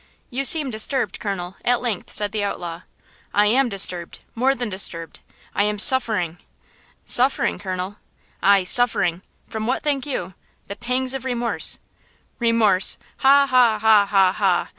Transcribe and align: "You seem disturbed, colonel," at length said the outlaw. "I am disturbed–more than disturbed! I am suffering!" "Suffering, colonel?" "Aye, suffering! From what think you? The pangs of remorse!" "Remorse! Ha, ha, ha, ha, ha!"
"You 0.31 0.45
seem 0.45 0.71
disturbed, 0.71 1.19
colonel," 1.19 1.57
at 1.63 1.79
length 1.79 2.11
said 2.11 2.31
the 2.31 2.43
outlaw. 2.43 2.81
"I 3.35 3.45
am 3.45 3.69
disturbed–more 3.69 4.55
than 4.55 4.67
disturbed! 4.67 5.19
I 5.53 5.61
am 5.65 5.77
suffering!" 5.77 6.39
"Suffering, 7.05 7.59
colonel?" 7.59 7.97
"Aye, 8.41 8.63
suffering! 8.63 9.21
From 9.47 9.67
what 9.67 9.83
think 9.83 10.07
you? 10.07 10.33
The 10.65 10.75
pangs 10.75 11.13
of 11.13 11.23
remorse!" 11.23 11.77
"Remorse! 12.39 12.97
Ha, 13.17 13.45
ha, 13.45 13.77
ha, 13.77 14.05
ha, 14.07 14.31
ha!" 14.33 14.69